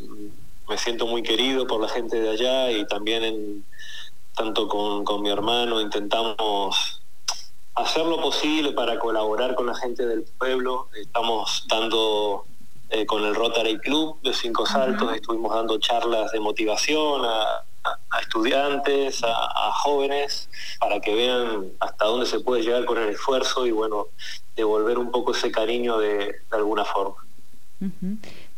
me 0.68 0.76
siento 0.76 1.06
muy 1.06 1.22
querido 1.22 1.66
por 1.66 1.80
la 1.80 1.88
gente 1.88 2.20
de 2.20 2.30
allá 2.30 2.70
y 2.70 2.86
también 2.86 3.24
en, 3.24 3.64
tanto 4.36 4.68
con, 4.68 5.04
con 5.04 5.22
mi 5.22 5.30
hermano 5.30 5.80
intentamos 5.80 7.00
hacer 7.74 8.04
lo 8.04 8.20
posible 8.20 8.72
para 8.72 8.98
colaborar 8.98 9.54
con 9.54 9.66
la 9.66 9.74
gente 9.74 10.06
del 10.06 10.24
pueblo. 10.38 10.88
Estamos 10.94 11.64
dando 11.68 12.46
eh, 12.92 13.06
con 13.06 13.24
el 13.24 13.34
Rotary 13.34 13.78
Club 13.78 14.20
de 14.22 14.34
Cinco 14.34 14.66
Saltos, 14.66 15.14
estuvimos 15.14 15.54
dando 15.54 15.78
charlas 15.78 16.30
de 16.30 16.40
motivación 16.40 17.22
a, 17.24 17.64
estudiantes, 18.20 19.22
a, 19.24 19.72
jóvenes, 19.72 20.48
para 20.78 21.00
que 21.00 21.14
vean 21.14 21.72
hasta 21.80 22.04
dónde 22.04 22.26
se 22.26 22.38
puede 22.40 22.62
llegar 22.62 22.84
con 22.84 22.98
el 22.98 23.08
esfuerzo 23.08 23.66
y 23.66 23.70
bueno, 23.72 24.06
devolver 24.54 24.98
un 24.98 25.10
poco 25.10 25.32
ese 25.32 25.50
cariño 25.50 25.98
de, 25.98 26.36
alguna 26.50 26.84
forma. 26.84 27.16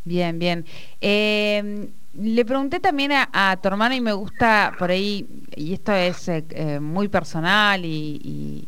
Bien, 0.04 0.38
bien. 0.38 0.66
Eh, 1.00 1.88
le 2.20 2.44
pregunté 2.44 2.78
también 2.78 3.12
a, 3.12 3.58
tu 3.60 3.68
hermano 3.68 3.94
y 3.94 4.00
me 4.00 4.12
gusta 4.12 4.72
por 4.78 4.90
ahí, 4.90 5.26
y 5.56 5.74
esto 5.74 5.92
es 5.92 6.28
eh, 6.28 6.44
eh, 6.50 6.78
muy 6.78 7.08
personal 7.08 7.84
y, 7.84 8.66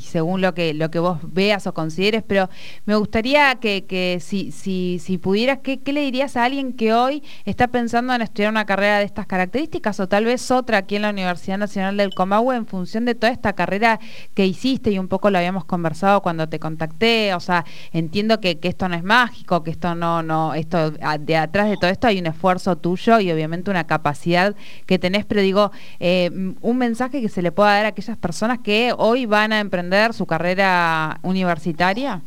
según 0.00 0.40
lo 0.40 0.54
que, 0.54 0.74
lo 0.74 0.90
que 0.90 0.98
vos 0.98 1.18
veas 1.22 1.66
o 1.66 1.74
consideres, 1.74 2.22
pero 2.26 2.48
me 2.86 2.96
gustaría 2.96 3.54
que, 3.56 4.18
si, 4.20 4.52
si, 4.52 4.98
si, 4.98 5.18
pudieras, 5.18 5.58
¿qué, 5.62 5.80
le 5.92 6.00
dirías 6.00 6.36
a 6.36 6.44
alguien 6.44 6.72
que 6.72 6.92
hoy 6.94 7.22
está 7.44 7.68
pensando 7.68 8.14
en 8.14 8.22
estudiar 8.22 8.50
una 8.50 8.64
carrera 8.64 8.98
de 8.98 9.04
estas 9.04 9.26
características 9.26 10.00
o 10.00 10.08
tal 10.08 10.24
vez 10.24 10.50
otra 10.50 10.78
aquí 10.78 10.96
en 10.96 11.02
la 11.02 11.10
Universidad 11.10 11.58
Nacional 11.58 11.96
del 11.96 12.14
Comahue 12.14 12.56
en 12.56 12.66
función 12.66 13.04
de 13.04 13.14
toda 13.14 13.32
esta 13.32 13.52
carrera 13.52 14.00
que 14.34 14.46
hiciste 14.46 14.90
y 14.90 14.98
un 14.98 15.08
poco 15.08 15.30
lo 15.30 15.38
habíamos 15.38 15.64
conversado 15.64 16.22
cuando 16.22 16.48
te 16.48 16.58
contacté? 16.58 17.34
O 17.34 17.40
sea, 17.40 17.64
entiendo 17.92 18.40
que, 18.40 18.58
que 18.58 18.68
esto 18.68 18.88
no 18.88 18.94
es 18.94 19.02
mágico, 19.02 19.62
que 19.62 19.70
esto 19.70 19.94
no, 19.94 20.22
no, 20.22 20.54
esto 20.54 20.90
de 20.90 21.36
atrás 21.36 21.68
de 21.68 21.76
todo 21.76 21.90
esto 21.90 22.06
hay 22.06 22.18
un 22.18 22.26
esfuerzo 22.26 22.76
tuyo 22.76 23.20
y 23.20 23.30
obviamente 23.30 23.70
una 23.70 23.86
capacidad 23.86 24.54
que 24.86 24.98
tenés, 24.98 25.24
pero 25.24 25.40
digo, 25.40 25.72
eh, 26.00 26.30
un 26.60 26.78
mensaje 26.78 27.20
que 27.20 27.28
se 27.28 27.42
le 27.42 27.52
pueda 27.52 27.72
dar 27.72 27.84
a 27.84 27.88
aquellas 27.88 28.16
personas 28.16 28.58
que 28.62 28.94
hoy 28.96 29.26
van 29.26 29.52
a 29.52 29.60
emprender 29.60 29.81
su 30.12 30.26
carrera 30.26 31.18
universitaria. 31.22 32.22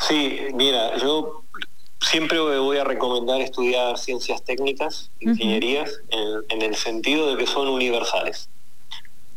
Sí, 0.00 0.38
mira, 0.54 0.96
yo 0.98 1.42
siempre 2.00 2.38
voy 2.38 2.76
a 2.78 2.84
recomendar 2.84 3.40
estudiar 3.40 3.98
ciencias 3.98 4.42
técnicas, 4.42 5.10
ingenierías, 5.20 5.90
en, 6.48 6.62
el 6.62 6.74
sentido 6.76 7.30
de 7.30 7.36
que 7.36 7.46
son 7.46 7.68
universales. 7.68 8.48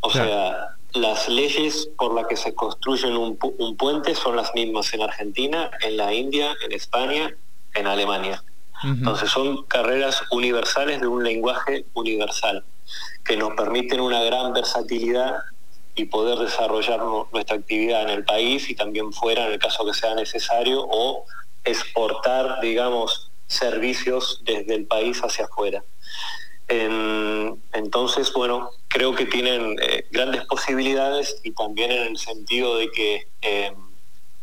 O 0.01 0.11
sea, 0.11 0.75
las 0.93 1.27
leyes 1.29 1.89
por 1.97 2.13
las 2.13 2.27
que 2.27 2.35
se 2.35 2.53
construyen 2.53 3.15
un, 3.15 3.37
puente 3.77 4.15
son 4.15 4.35
las 4.35 4.53
mismas 4.53 4.93
en 4.93 5.01
Argentina, 5.01 5.71
en 5.81 5.97
la 5.97 6.13
India, 6.13 6.55
en 6.65 6.71
España, 6.71 7.33
en 7.73 7.87
Alemania. 7.87 8.43
Entonces 8.83 9.31
son 9.31 9.63
carreras 9.63 10.21
universales 10.31 11.01
de 11.01 11.07
un 11.07 11.23
lenguaje 11.23 11.85
universal 11.93 12.63
que 13.25 13.35
nos 13.35 13.53
permiten 13.55 13.99
una 13.99 14.21
gran 14.23 14.53
versatilidad 14.53 15.37
y 15.97 16.05
poder 16.05 16.37
desarrollar 16.37 17.01
nuestra 17.33 17.57
actividad 17.57 18.03
en 18.03 18.09
el 18.09 18.23
país 18.23 18.69
y 18.69 18.75
también 18.75 19.11
fuera 19.11 19.47
en 19.47 19.53
el 19.53 19.59
caso 19.59 19.83
que 19.83 19.95
sea 19.95 20.13
necesario 20.13 20.85
o 20.87 21.25
exportar, 21.65 22.61
digamos, 22.61 23.31
servicios 23.47 24.41
desde 24.43 24.75
el 24.75 24.85
país 24.85 25.19
hacia 25.21 25.45
afuera. 25.45 25.83
entonces, 26.69 28.31
bueno, 28.33 28.69
creo 28.87 29.15
que 29.15 29.25
tienen 29.25 29.77
eh, 29.81 30.05
grandes 30.11 30.45
posibilidades 30.45 31.39
y 31.43 31.51
también 31.51 31.91
en 31.91 32.07
el 32.07 32.17
sentido 32.17 32.77
de 32.77 32.91
que 32.91 33.27
eh, 33.41 33.73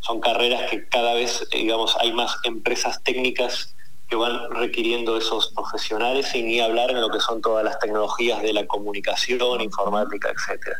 son 0.01 0.21
carreras 0.21 0.69
que 0.71 0.89
cada 0.89 1.15
vez, 1.15 1.47
digamos, 1.53 1.97
hay 2.01 2.13
más 2.13 2.37
empresas 2.45 3.01
técnicas 3.03 3.75
que 4.09 4.17
van 4.17 4.51
requiriendo 4.51 5.17
esos 5.17 5.53
profesionales 5.55 6.27
sin 6.33 6.49
ni 6.49 6.61
hablar 6.61 6.91
en 6.91 7.01
lo 7.01 7.11
que 7.11 7.21
son 7.21 7.41
todas 7.41 7.65
las 7.65 7.79
tecnologías 7.79 8.43
de 8.43 8.53
la 8.53 8.67
comunicación, 8.67 9.61
informática, 9.61 10.31
etcétera. 10.31 10.79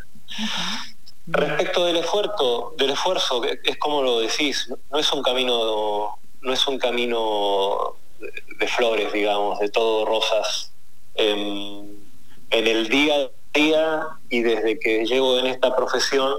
Respecto 1.27 1.85
del 1.85 1.97
esfuerzo, 1.97 2.73
del 2.77 2.91
esfuerzo, 2.91 3.43
es 3.43 3.77
como 3.77 4.03
lo 4.03 4.19
decís, 4.19 4.69
no 4.91 4.99
es 4.99 5.11
un 5.11 5.23
camino, 5.23 6.17
no 6.41 6.53
es 6.53 6.67
un 6.67 6.77
camino 6.77 7.95
de 8.19 8.67
flores, 8.67 9.11
digamos, 9.11 9.59
de 9.59 9.69
todo 9.69 10.05
rosas. 10.05 10.71
En, 11.15 12.05
el 12.51 12.87
día 12.87 13.15
a 13.15 13.29
día 13.53 14.07
y 14.29 14.41
desde 14.41 14.79
que 14.79 15.05
llego 15.05 15.39
en 15.39 15.47
esta 15.47 15.75
profesión, 15.75 16.35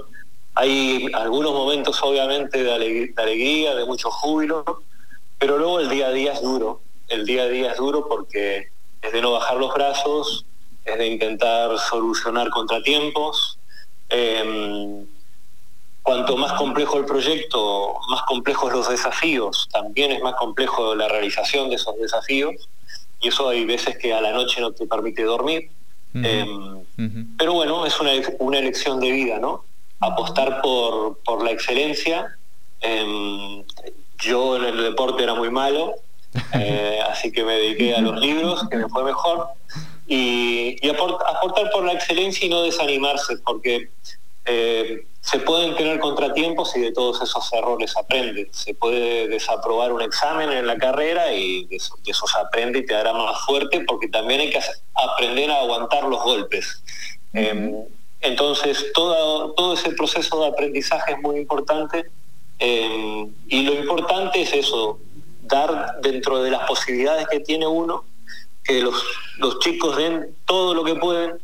hay 0.55 1.07
algunos 1.13 1.51
momentos 1.51 2.01
obviamente 2.01 2.63
de, 2.63 2.73
alegría, 3.17 3.75
de 3.75 3.85
mucho 3.85 4.09
júbilo, 4.09 4.81
pero 5.37 5.57
luego 5.57 5.79
el 5.79 5.89
día 5.89 6.07
a 6.07 6.11
día 6.11 6.33
es 6.33 6.41
duro, 6.41 6.81
el 7.09 7.25
día 7.25 7.43
a 7.43 7.47
día 7.47 7.71
es 7.71 7.77
duro 7.77 8.07
porque 8.07 8.69
es 9.01 9.11
de 9.11 9.21
no 9.21 9.33
bajar 9.33 9.57
los 9.57 9.73
brazos, 9.73 10.45
es 10.85 10.97
de 10.97 11.07
intentar 11.07 11.77
solucionar 11.77 12.49
contratiempos. 12.49 13.56
Em, 14.09 15.05
cuanto 16.01 16.37
más 16.37 16.53
complejo 16.53 16.97
el 16.97 17.05
proyecto, 17.05 17.95
más 18.09 18.21
complejos 18.23 18.71
los 18.71 18.89
desafíos, 18.89 19.67
también 19.71 20.11
es 20.11 20.21
más 20.21 20.35
complejo 20.35 20.95
la 20.95 21.07
realización 21.07 21.69
de 21.69 21.75
esos 21.75 21.97
desafíos. 21.97 22.69
Y 23.19 23.29
eso 23.29 23.49
hay 23.49 23.65
veces 23.65 23.97
que 23.97 24.13
a 24.13 24.21
la 24.21 24.31
noche 24.31 24.61
no 24.61 24.71
te 24.71 24.85
permite 24.87 25.23
dormir. 25.23 25.69
Em, 26.13 26.83
pero 27.37 27.53
bueno, 27.53 27.85
es 27.85 27.99
una, 27.99 28.11
una, 28.39 28.57
elección 28.57 28.99
de 28.99 29.11
vida, 29.11 29.37
¿no? 29.37 29.65
Apostar 29.99 30.61
por, 30.61 31.19
por 31.19 31.43
la 31.43 31.51
excelencia. 31.51 32.37
Em, 32.81 33.63
yo 34.19 34.57
en 34.57 34.65
el 34.65 34.83
deporte 34.83 35.23
era 35.23 35.35
muy 35.35 35.49
malo, 35.49 35.95
eh, 36.53 36.99
así 37.09 37.31
que 37.31 37.43
me 37.43 37.53
dediqué 37.53 37.95
a 37.95 38.01
los 38.01 38.19
libros, 38.19 38.67
que 38.69 38.77
me 38.77 38.89
fue 38.89 39.03
mejor, 39.03 39.47
y, 40.07 40.89
aportar 40.89 41.69
por 41.71 41.83
la 41.83 41.93
excelencia 41.93 42.45
y 42.45 42.49
no 42.49 42.61
desanimarse, 42.63 43.37
porque 43.45 43.89
eh, 44.45 45.05
se 45.21 45.39
pueden 45.39 45.75
tener 45.75 45.99
contratiempos 45.99 46.75
y 46.77 46.79
de 46.79 46.93
todos 46.93 47.21
esos 47.21 47.51
errores 47.51 47.95
aprende. 47.97 48.47
Se 48.51 48.73
puede 48.73 49.27
desaprobar 49.27 49.91
un 49.91 50.01
examen 50.01 50.51
en 50.51 50.65
la 50.65 50.77
carrera 50.77 51.33
y 51.33 51.65
de 51.65 51.75
eso, 51.75 52.27
se 52.27 52.39
aprende 52.39 52.79
y 52.79 52.85
te 52.85 52.95
hará 52.95 53.11
más 53.11 53.41
fuerte, 53.45 53.83
porque 53.85 54.07
también 54.07 54.41
hay 54.41 54.49
que 54.49 54.61
aprender 54.93 55.51
a 55.51 55.59
aguantar 55.59 56.03
los 56.05 56.23
golpes. 56.23 56.81
Em, 57.33 57.75
entonces, 58.21 58.91
todo, 58.93 59.51
todo 59.51 59.73
ese 59.73 59.91
proceso 59.91 60.41
de 60.41 60.47
aprendizaje 60.47 61.13
es 61.13 61.19
muy 61.19 61.37
importante 61.37 62.05
Eh, 62.59 63.27
y 63.49 63.61
lo 63.63 63.73
importante 63.75 64.41
es 64.41 64.51
eso, 64.51 64.99
dar 65.43 66.01
dentro 66.01 66.41
de 66.41 66.51
las 66.51 66.67
posibilidades 66.67 67.27
que 67.27 67.39
tiene 67.39 67.67
uno, 67.67 68.03
que 68.67 68.81
los, 68.81 68.95
los 69.37 69.59
chicos 69.59 69.95
den 69.95 70.35
todo 70.45 70.73
lo 70.73 70.83
que 70.83 70.95
pueden, 70.95 71.39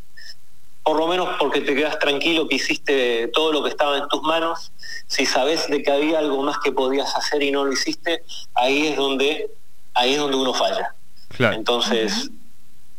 por 0.83 0.97
lo 0.97 1.07
menos 1.07 1.29
porque 1.39 1.61
te 1.61 1.73
quedas 1.73 1.97
tranquilo 1.97 2.47
que 2.47 2.55
hiciste 2.55 3.29
todo 3.29 3.53
lo 3.53 3.63
que 3.63 3.69
estaba 3.69 3.97
en 3.97 4.07
tus 4.09 4.21
manos. 4.21 4.71
Si 5.07 5.25
sabes 5.25 5.67
de 5.69 5.81
que 5.81 5.91
había 5.91 6.19
algo 6.19 6.43
más 6.43 6.57
que 6.59 6.73
podías 6.73 7.15
hacer 7.15 7.41
y 7.41 7.51
no 7.51 7.63
lo 7.63 7.71
hiciste, 7.71 8.23
ahí 8.53 8.87
es 8.87 8.97
donde, 8.97 9.49
ahí 9.93 10.13
es 10.13 10.19
donde 10.19 10.35
uno 10.35 10.53
falla. 10.53 10.93
Entonces, 11.39 12.29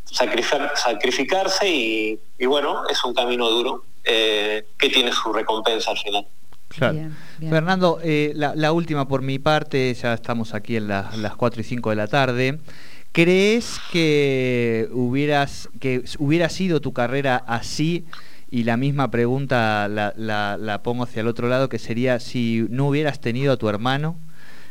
sacrificarse 0.06 1.68
y, 1.68 2.18
bueno, 2.46 2.88
es 2.88 3.04
un 3.04 3.14
camino 3.14 3.48
duro 3.50 3.84
eh, 4.04 4.66
que 4.78 4.88
tiene 4.88 5.12
su 5.12 5.32
recompensa 5.32 5.90
al 5.90 5.98
final. 5.98 6.26
Claro. 6.68 6.98
Fernando, 7.38 8.00
eh, 8.02 8.32
la, 8.34 8.72
última 8.72 9.06
por 9.06 9.22
mi 9.22 9.38
parte, 9.38 9.92
ya 9.94 10.14
estamos 10.14 10.54
aquí 10.54 10.76
en 10.76 10.88
las 10.88 11.36
4 11.36 11.60
y 11.60 11.64
5 11.64 11.90
de 11.90 11.96
la 11.96 12.08
tarde. 12.08 12.58
¿Crees 13.14 13.80
que 13.92 14.88
hubieras 14.90 15.68
que 15.78 16.02
hubiera 16.18 16.48
sido 16.48 16.80
tu 16.80 16.92
carrera 16.92 17.36
así? 17.46 18.06
Y 18.50 18.64
la 18.64 18.76
misma 18.76 19.12
pregunta 19.12 19.86
la, 19.86 20.12
la 20.16 20.82
pongo 20.82 21.04
hacia 21.04 21.20
el 21.20 21.28
otro 21.28 21.46
lado, 21.46 21.68
que 21.68 21.78
sería 21.78 22.18
si 22.18 22.66
no 22.70 22.88
hubieras 22.88 23.20
tenido 23.20 23.52
a 23.52 23.56
tu 23.56 23.68
hermano, 23.68 24.16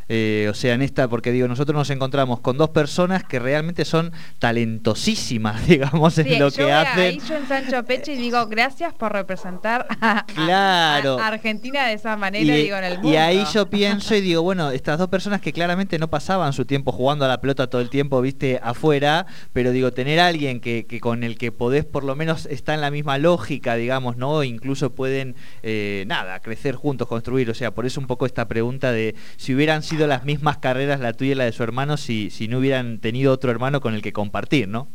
eh, 0.09 0.47
o 0.49 0.53
sea, 0.53 0.73
en 0.73 0.81
esta, 0.81 1.07
porque 1.07 1.31
digo, 1.31 1.47
nosotros 1.47 1.75
nos 1.75 1.89
encontramos 1.89 2.39
con 2.39 2.57
dos 2.57 2.69
personas 2.69 3.23
que 3.23 3.39
realmente 3.39 3.85
son 3.85 4.11
talentosísimas, 4.39 5.67
digamos, 5.67 6.17
en 6.17 6.39
lo 6.39 6.51
que 6.51 6.71
hacen. 6.71 6.99
Ahí 6.99 7.21
yo 7.27 7.35
ensancho 7.35 7.83
pecho 7.85 8.11
y 8.11 8.15
digo, 8.15 8.45
gracias 8.47 8.93
por 8.93 9.13
representar 9.13 9.87
a, 10.01 10.25
claro. 10.25 11.19
Argentina 11.19 11.87
de 11.87 11.93
esa 11.93 12.15
manera, 12.17 12.57
y, 12.57 12.63
digo, 12.63 12.77
en 12.77 12.83
el 12.83 12.93
mundo. 12.95 13.09
Y 13.09 13.15
ahí 13.15 13.43
yo 13.53 13.69
pienso 13.69 14.15
y 14.15 14.21
digo, 14.21 14.41
bueno, 14.41 14.71
estas 14.71 14.97
dos 14.97 15.09
personas 15.09 15.41
que 15.41 15.53
claramente 15.53 15.97
no 15.99 16.09
pasaban 16.09 16.53
su 16.53 16.65
tiempo 16.65 16.91
jugando 16.91 17.25
a 17.25 17.27
la 17.27 17.41
pelota 17.41 17.67
todo 17.67 17.81
el 17.81 17.89
tiempo, 17.89 18.21
viste, 18.21 18.59
afuera, 18.61 19.25
pero 19.53 19.71
digo, 19.71 19.91
tener 19.91 20.19
a 20.19 20.27
alguien 20.27 20.59
que, 20.59 20.85
con 21.01 21.23
el 21.23 21.37
que 21.37 21.51
podés 21.51 21.85
por 21.85 22.03
lo 22.03 22.15
menos 22.15 22.45
estar 22.47 22.75
en 22.75 22.81
la 22.81 22.91
misma 22.91 23.17
lógica, 23.17 23.75
digamos, 23.75 24.17
¿no? 24.17 24.43
Incluso 24.43 24.93
pueden, 24.93 25.35
eh, 25.61 26.03
nada, 26.07 26.39
crecer 26.39 26.75
juntos, 26.75 27.07
construir. 27.07 27.49
O 27.49 27.53
sea, 27.53 27.71
por 27.71 27.85
eso 27.85 27.99
un 27.99 28.07
poco 28.07 28.25
esta 28.25 28.47
pregunta 28.47 28.91
de 28.91 29.15
si 29.37 29.53
hubieran 29.55 29.83
sido 29.83 30.02
sido 30.03 30.07
las 30.07 30.23
mismas 30.25 30.57
carreras 30.57 30.99
la 30.99 31.13
tuya 31.13 31.31
y 31.31 31.35
la 31.35 31.43
de 31.45 31.51
su 31.51 31.63
hermano 31.63 31.97
si, 31.97 32.29
si 32.29 32.47
no 32.47 32.59
hubieran 32.59 32.99
tenido 32.99 33.31
otro 33.31 33.51
hermano 33.51 33.81
con 33.81 33.93
el 33.93 34.01
que 34.01 34.11
compartir, 34.11 34.67
¿no? 34.67 34.87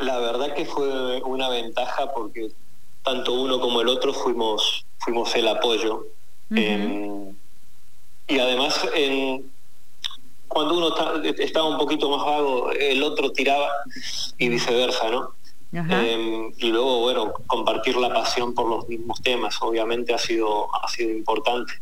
La 0.00 0.18
verdad 0.18 0.54
que 0.54 0.64
fue 0.64 1.20
una 1.22 1.48
ventaja 1.48 2.12
porque 2.12 2.50
tanto 3.02 3.34
uno 3.34 3.60
como 3.60 3.80
el 3.80 3.88
otro 3.88 4.12
fuimos, 4.12 4.84
fuimos 4.98 5.34
el 5.34 5.48
apoyo. 5.48 6.06
Em, 6.50 7.34
y 8.28 8.38
además, 8.38 8.80
cuando 10.48 10.78
uno 10.78 11.22
estaba 11.38 11.68
un 11.68 11.78
poquito 11.78 12.08
más 12.10 12.24
vago, 12.24 12.70
el 12.72 13.02
otro 13.02 13.32
tiraba 13.32 13.68
y 14.38 14.48
viceversa, 14.48 15.10
¿no? 15.10 15.34
Em, 15.72 16.52
y 16.56 16.68
luego, 16.68 17.00
bueno, 17.00 17.34
compartir 17.46 17.96
la 17.96 18.12
pasión 18.12 18.54
por 18.54 18.68
los 18.68 18.88
mismos 18.88 19.20
temas, 19.20 19.56
obviamente 19.60 20.14
ha 20.14 20.18
sido, 20.18 20.74
ha 20.74 20.88
sido 20.88 21.10
importante. 21.10 21.72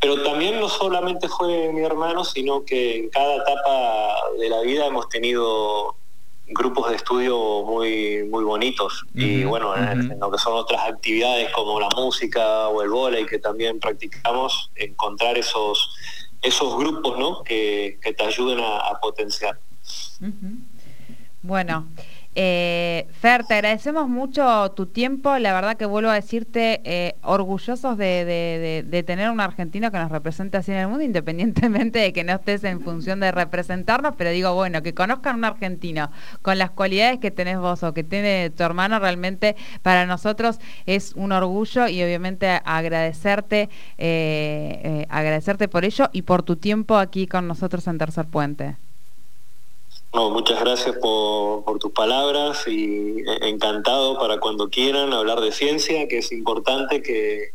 Pero 0.00 0.22
también 0.22 0.60
no 0.60 0.68
solamente 0.68 1.28
fue 1.28 1.72
mi 1.72 1.82
hermano, 1.82 2.24
sino 2.24 2.64
que 2.64 2.98
en 2.98 3.08
cada 3.10 3.36
etapa 3.36 4.14
de 4.38 4.48
la 4.48 4.60
vida 4.60 4.86
hemos 4.86 5.08
tenido 5.08 5.96
grupos 6.50 6.88
de 6.90 6.96
estudio 6.96 7.62
muy 7.64 8.24
muy 8.24 8.44
bonitos. 8.44 9.04
Y 9.14 9.44
bueno 9.44 9.76
en, 9.76 10.18
lo 10.18 10.30
que 10.30 10.38
son 10.38 10.54
otras 10.54 10.88
actividades 10.88 11.50
como 11.52 11.80
la 11.80 11.88
música 11.96 12.68
o 12.68 12.82
el 12.82 12.90
volei 12.90 13.26
que 13.26 13.38
también 13.38 13.80
practicamos 13.80 14.70
encontrar 14.76 15.36
esos 15.36 15.90
esos 16.40 16.78
grupos 16.78 17.18
¿no? 17.18 17.42
que, 17.42 17.98
te 18.00 18.24
ayuden 18.24 18.60
a, 18.60 18.98
potenciar. 19.00 19.58
Bueno 21.42 21.86
eh, 22.40 23.08
Fer, 23.10 23.42
te 23.42 23.54
agradecemos 23.54 24.08
mucho 24.08 24.70
tu 24.76 24.86
tiempo. 24.86 25.36
La 25.38 25.52
verdad 25.52 25.76
que 25.76 25.86
vuelvo 25.86 26.10
a 26.10 26.14
decirte, 26.14 26.80
eh, 26.84 27.16
orgullosos 27.22 27.98
de, 27.98 29.02
tener 29.04 29.30
un 29.30 29.40
argentino 29.40 29.90
que 29.90 29.98
nos 29.98 30.12
represente 30.12 30.56
así 30.56 30.70
en 30.70 30.78
el 30.78 30.86
mundo, 30.86 31.02
independientemente 31.04 31.98
de 31.98 32.12
que 32.12 32.22
no 32.22 32.34
estés 32.34 32.62
en 32.62 32.80
función 32.80 33.18
de 33.18 33.32
representarnos, 33.32 34.14
pero 34.16 34.30
digo, 34.30 34.54
bueno, 34.54 34.82
que 34.82 34.94
conozcan 34.94 35.34
un 35.34 35.46
argentino 35.46 36.12
con 36.40 36.58
las 36.58 36.70
cualidades 36.70 37.18
que 37.18 37.32
tenés 37.32 37.58
vos 37.58 37.82
o 37.82 37.92
que 37.92 38.04
tiene 38.04 38.50
tu 38.50 38.62
hermano, 38.62 39.00
realmente 39.00 39.56
para 39.82 40.06
nosotros 40.06 40.60
es 40.86 41.14
un 41.14 41.32
orgullo 41.32 41.88
y 41.88 42.00
obviamente 42.04 42.60
agradecerte, 42.64 43.68
eh, 43.98 45.06
agradecerte 45.08 45.66
por 45.66 45.84
ello 45.84 46.08
y 46.12 46.22
por 46.22 46.44
tu 46.44 46.54
tiempo 46.54 46.98
aquí 46.98 47.26
con 47.26 47.48
nosotros 47.48 47.88
en 47.88 47.98
Tercer 47.98 48.26
Puente. 48.26 48.76
No, 50.14 50.30
muchas 50.30 50.60
gracias 50.60 50.96
por, 50.96 51.78
tus 51.78 51.92
palabras 51.92 52.66
y 52.66 53.20
e, 53.20 53.48
encantado 53.48 54.18
para 54.18 54.40
cuando 54.40 54.70
quieran 54.70 55.12
hablar 55.12 55.40
de 55.40 55.52
ciencia, 55.52 56.08
que 56.08 56.18
es 56.18 56.32
importante 56.32 57.02
que 57.02 57.52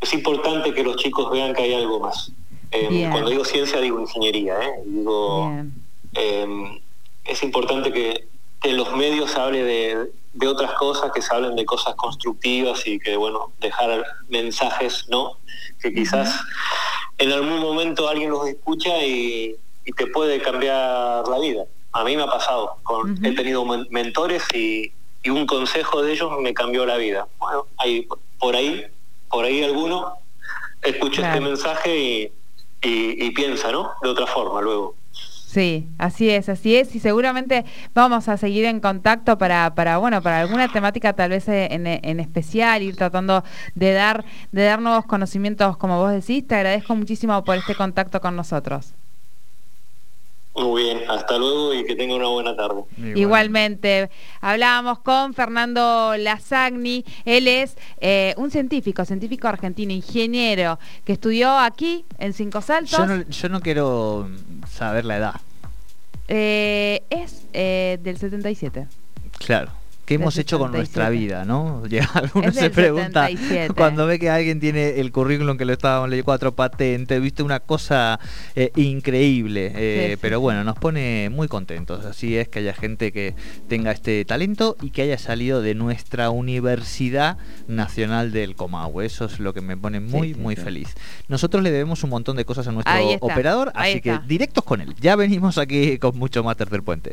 es 0.00 0.12
importante 0.12 0.72
que 0.72 0.84
los 0.84 0.96
chicos 0.96 1.30
vean 1.30 1.54
que 1.54 1.62
hay 1.62 1.74
algo 1.74 1.98
más. 1.98 2.30
Em, 2.70 3.10
cuando 3.10 3.30
digo 3.30 3.44
ciencia 3.44 3.80
digo 3.80 4.00
ingeniería, 4.00 4.54
¿eh? 4.60 4.82
digo 4.84 5.52
em, 6.14 6.80
es 7.24 7.42
importante 7.42 7.92
que, 7.92 8.28
en 8.62 8.76
los 8.76 8.94
medios 8.96 9.30
se 9.30 9.40
hable 9.40 9.62
de, 9.62 10.48
otras 10.48 10.72
cosas, 10.74 11.10
que 11.12 11.22
se 11.22 11.34
hablen 11.34 11.56
de 11.56 11.64
cosas 11.64 11.94
constructivas 11.96 12.86
y 12.86 12.98
que 12.98 13.16
bueno 13.16 13.52
dejar 13.60 14.04
mensajes, 14.28 15.06
¿no? 15.08 15.36
Que 15.80 15.92
quizás 15.92 16.40
en 17.18 17.32
algún 17.32 17.58
momento 17.58 18.08
alguien 18.08 18.30
los 18.30 18.46
escucha 18.46 19.04
y 19.04 19.56
y 19.88 19.92
te 19.92 20.06
puede 20.06 20.40
cambiar 20.42 21.26
la 21.26 21.38
vida. 21.38 21.64
A 21.92 22.04
mí 22.04 22.14
me 22.14 22.22
ha 22.22 22.26
pasado, 22.26 22.76
con, 22.82 23.24
he 23.24 23.32
tenido 23.32 23.64
mentores 23.90 24.42
y, 24.54 24.92
un 25.30 25.46
consejo 25.46 26.02
de 26.02 26.12
ellos 26.12 26.30
me 26.40 26.54
cambió 26.54 26.86
la 26.86 26.96
vida. 26.96 27.26
Bueno, 27.38 27.66
hay, 27.76 28.08
por 28.38 28.56
ahí, 28.56 28.86
por 29.28 29.44
ahí 29.44 29.62
alguno 29.62 30.14
escucha 30.80 31.28
este 31.28 31.40
mensaje 31.40 32.32
y, 32.82 33.30
piensa, 33.32 33.70
¿no? 33.70 33.92
De 34.02 34.08
otra 34.08 34.26
forma 34.26 34.62
luego. 34.62 34.94
Sí, 35.12 35.86
así 35.98 36.30
es, 36.30 36.48
así 36.48 36.76
es, 36.76 36.94
y 36.94 37.00
seguramente 37.00 37.66
vamos 37.94 38.28
a 38.28 38.38
seguir 38.38 38.64
en 38.64 38.80
contacto 38.80 39.36
para, 39.36 39.74
para 39.74 39.98
bueno, 39.98 40.22
para 40.22 40.40
alguna 40.40 40.70
temática 40.72 41.14
tal 41.14 41.30
vez 41.30 41.46
en, 41.48 41.86
en, 41.86 42.20
especial, 42.20 42.82
ir 42.82 42.96
tratando 42.96 43.44
de 43.74 43.92
dar, 43.92 44.24
de 44.52 44.64
dar 44.64 44.80
nuevos 44.80 45.04
conocimientos, 45.04 45.76
como 45.76 45.98
vos 45.98 46.12
decís. 46.12 46.46
Te 46.46 46.54
agradezco 46.54 46.94
muchísimo 46.94 47.44
por 47.44 47.56
este 47.56 47.74
contacto 47.74 48.20
con 48.20 48.34
nosotros. 48.34 48.94
Muy 50.58 50.82
bien, 50.82 51.02
hasta 51.08 51.38
luego 51.38 51.72
y 51.74 51.84
que 51.84 51.94
tenga 51.94 52.14
una 52.14 52.28
buena 52.28 52.56
tarde. 52.56 52.82
Igualmente. 53.14 54.10
Hablábamos 54.40 54.98
con 55.00 55.34
Fernando 55.34 56.16
Lazagni, 56.16 57.04
él 57.24 57.46
es 57.46 57.76
eh, 58.00 58.34
un 58.36 58.50
científico, 58.50 59.04
científico 59.04 59.48
argentino, 59.48 59.92
ingeniero, 59.92 60.78
que 61.04 61.12
estudió 61.12 61.56
aquí 61.58 62.04
en 62.18 62.32
Cinco 62.32 62.60
Saltos. 62.60 62.98
Yo 63.28 63.48
no, 63.48 63.60
quiero 63.60 64.28
saber 64.68 65.04
la 65.04 65.16
edad. 65.16 65.34
Eh, 66.26 67.02
es 67.10 67.46
eh, 67.52 67.98
del 68.02 68.18
77. 68.18 68.86
Claro. 69.38 69.77
¿Qué 70.08 70.14
hemos 70.14 70.38
hecho 70.38 70.58
con 70.58 70.72
nuestra 70.72 71.10
vida, 71.10 71.44
no? 71.44 71.82
Uno 72.34 72.50
se 72.50 72.70
pregunta 72.70 73.28
cuando 73.76 74.06
ve 74.06 74.18
que 74.18 74.30
alguien 74.30 74.58
tiene 74.58 75.00
el 75.00 75.12
currículum 75.12 75.58
que 75.58 75.66
lo 75.66 75.74
estábamos 75.74 76.08
leyendo, 76.08 76.24
cuatro 76.24 76.56
patentes, 76.56 77.20
viste 77.20 77.42
una 77.42 77.60
cosa 77.60 78.18
eh, 78.56 78.72
increíble. 78.76 79.70
Eh, 79.74 80.16
pero 80.18 80.40
bueno, 80.40 80.64
nos 80.64 80.78
pone 80.78 81.28
muy 81.28 81.46
contentos. 81.46 82.06
Así 82.06 82.38
es 82.38 82.48
que 82.48 82.60
haya 82.60 82.72
gente 82.72 83.12
que 83.12 83.34
tenga 83.68 83.92
este 83.92 84.24
talento 84.24 84.78
y 84.80 84.92
que 84.92 85.02
haya 85.02 85.18
salido 85.18 85.60
de 85.60 85.74
nuestra 85.74 86.30
Universidad 86.30 87.36
Nacional 87.66 88.32
del 88.32 88.56
Comahue. 88.56 89.04
Eso 89.04 89.26
es 89.26 89.38
lo 89.40 89.52
que 89.52 89.60
me 89.60 89.76
pone 89.76 90.00
muy, 90.00 90.32
muy 90.32 90.56
feliz. 90.56 90.94
Nosotros 91.28 91.62
le 91.62 91.70
debemos 91.70 92.02
un 92.02 92.08
montón 92.08 92.38
de 92.38 92.46
cosas 92.46 92.66
a 92.66 92.72
nuestro 92.72 92.94
operador, 93.20 93.72
así 93.74 94.00
que 94.00 94.18
directos 94.26 94.64
con 94.64 94.80
él. 94.80 94.94
Ya 95.02 95.16
venimos 95.16 95.58
aquí 95.58 95.98
con 95.98 96.16
mucho 96.16 96.42
más 96.42 96.56
Tercer 96.56 96.82
Puente. 96.82 97.12